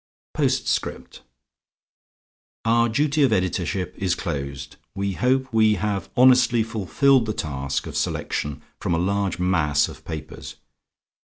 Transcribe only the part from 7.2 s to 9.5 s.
the task of selection from a large